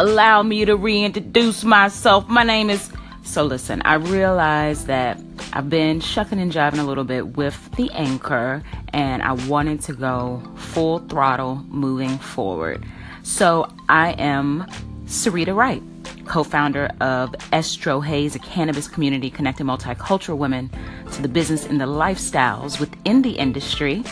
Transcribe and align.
allow 0.00 0.42
me 0.42 0.64
to 0.64 0.76
reintroduce 0.76 1.62
myself. 1.62 2.26
My 2.26 2.42
name 2.42 2.70
is. 2.70 2.90
So, 3.22 3.44
listen, 3.44 3.82
I 3.82 3.94
realize 3.94 4.86
that 4.86 5.20
I've 5.52 5.68
been 5.68 6.00
shucking 6.00 6.40
and 6.40 6.50
jiving 6.50 6.78
a 6.78 6.84
little 6.84 7.04
bit 7.04 7.36
with 7.36 7.70
the 7.76 7.90
anchor, 7.92 8.62
and 8.94 9.22
I 9.22 9.32
wanted 9.32 9.82
to 9.82 9.92
go 9.92 10.42
full 10.56 11.00
throttle 11.00 11.56
moving 11.68 12.16
forward. 12.16 12.82
So, 13.22 13.70
I 13.90 14.12
am 14.12 14.66
Sarita 15.04 15.54
Wright, 15.54 15.82
co 16.24 16.44
founder 16.44 16.86
of 17.02 17.32
EstroHaze, 17.52 18.34
a 18.34 18.38
cannabis 18.38 18.88
community 18.88 19.28
connecting 19.28 19.66
multicultural 19.66 20.38
women 20.38 20.70
to 21.12 21.20
the 21.20 21.28
business 21.28 21.66
and 21.66 21.78
the 21.78 21.86
lifestyles 21.86 22.80
within 22.80 23.20
the 23.20 23.32
industry 23.32 24.02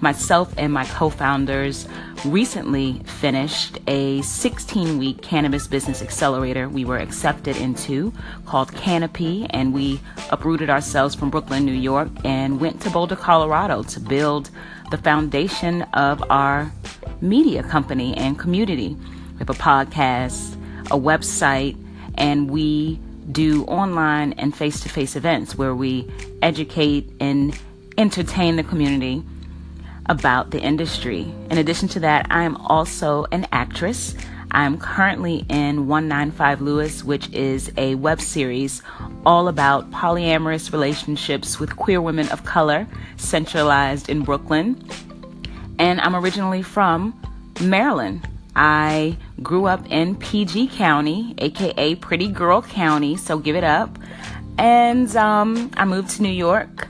myself 0.00 0.52
and 0.56 0.72
my 0.72 0.84
co 0.86 1.10
founders 1.10 1.88
recently 2.26 3.00
finished 3.04 3.78
a 3.86 4.20
16 4.22 4.98
week 4.98 5.22
cannabis 5.22 5.66
business 5.66 6.02
accelerator 6.02 6.68
we 6.68 6.84
were 6.84 6.98
accepted 6.98 7.56
into 7.56 8.12
called 8.44 8.72
Canopy, 8.74 9.46
and 9.50 9.72
we 9.72 10.00
uprooted 10.30 10.68
ourselves 10.68 11.14
from 11.14 11.30
Brooklyn, 11.30 11.64
New 11.64 11.72
York, 11.72 12.08
and 12.24 12.60
went 12.60 12.80
to 12.82 12.90
Boulder, 12.90 13.16
Colorado 13.16 13.82
to 13.84 14.00
build 14.00 14.50
the 14.90 14.98
foundation 14.98 15.82
of 15.94 16.22
our 16.30 16.70
media 17.20 17.62
company 17.62 18.16
and 18.16 18.38
community. 18.38 18.96
We 19.32 19.38
have 19.38 19.50
a 19.50 19.54
podcast, 19.54 20.54
a 20.86 20.98
website, 20.98 21.76
and 22.16 22.50
we 22.50 23.00
do 23.30 23.64
online 23.64 24.32
and 24.34 24.56
face 24.56 24.80
to 24.80 24.88
face 24.88 25.16
events 25.16 25.56
where 25.56 25.74
we 25.74 26.10
educate 26.42 27.10
and 27.20 27.58
entertain 27.98 28.56
the 28.56 28.62
community 28.62 29.24
about 30.08 30.50
the 30.50 30.60
industry. 30.60 31.32
In 31.50 31.58
addition 31.58 31.88
to 31.88 32.00
that, 32.00 32.26
I 32.30 32.42
am 32.42 32.56
also 32.56 33.26
an 33.32 33.46
actress. 33.52 34.14
I'm 34.50 34.78
currently 34.78 35.44
in 35.48 35.86
195 35.86 36.62
Lewis, 36.62 37.04
which 37.04 37.30
is 37.32 37.70
a 37.76 37.94
web 37.96 38.20
series 38.20 38.82
all 39.24 39.48
about 39.48 39.90
polyamorous 39.90 40.72
relationships 40.72 41.58
with 41.60 41.76
queer 41.76 42.00
women 42.00 42.28
of 42.28 42.44
color, 42.44 42.86
centralized 43.16 44.08
in 44.08 44.22
Brooklyn. 44.22 44.82
And 45.78 46.00
I'm 46.00 46.16
originally 46.16 46.62
from 46.62 47.20
Maryland. 47.60 48.26
I 48.54 49.18
grew 49.42 49.66
up 49.66 49.84
in 49.90 50.16
PG 50.16 50.68
County, 50.68 51.34
aka 51.38 51.94
Pretty 51.96 52.28
Girl 52.28 52.62
County, 52.62 53.16
so 53.16 53.38
give 53.38 53.56
it 53.56 53.64
up. 53.64 53.98
And 54.56 55.14
um, 55.16 55.70
I 55.76 55.84
moved 55.84 56.10
to 56.16 56.22
New 56.22 56.30
York 56.30 56.88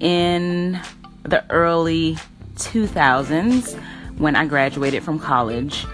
in 0.00 0.78
the 1.22 1.50
early 1.50 2.18
2000s 2.56 3.80
when 4.18 4.34
I 4.34 4.46
graduated 4.46 5.02
from 5.02 5.18
college 5.18 5.86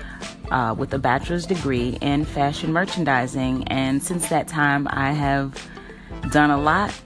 uh, 0.51 0.75
with 0.77 0.93
a 0.95 0.99
bachelor's 0.99 1.47
degree 1.47 1.99
in 2.01 2.25
fashion 2.25 2.73
merchandising. 2.73 3.69
And 3.69 4.03
since 4.03 4.29
that 4.29 4.49
time, 4.49 4.87
I 4.91 5.13
have 5.13 5.61
done 6.31 6.51
a 6.51 6.61
lot, 6.61 6.99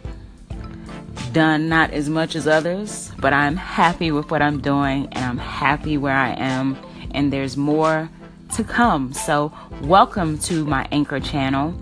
done 1.33 1.69
not 1.69 1.91
as 1.93 2.09
much 2.09 2.35
as 2.35 2.47
others, 2.47 3.13
but 3.19 3.33
I'm 3.33 3.57
happy 3.57 4.13
with 4.13 4.31
what 4.31 4.43
I'm 4.43 4.61
doing 4.61 5.09
and 5.13 5.25
I'm 5.25 5.39
happy 5.39 5.97
where 5.97 6.17
I 6.17 6.33
am. 6.35 6.77
And 7.13 7.33
there's 7.33 7.57
more 7.57 8.11
to 8.55 8.65
come. 8.65 9.13
So, 9.13 9.53
welcome 9.83 10.39
to 10.41 10.65
my 10.65 10.87
Anchor 10.93 11.21
channel. 11.21 11.73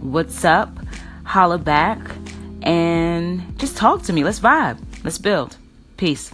What's 0.00 0.44
up? 0.44 0.76
Holla 1.24 1.58
back 1.58 1.98
and 2.62 3.58
just 3.58 3.76
talk 3.76 4.02
to 4.02 4.12
me. 4.12 4.24
Let's 4.24 4.40
vibe. 4.40 4.78
Let's 5.04 5.18
build. 5.18 5.56
Peace. 5.96 6.32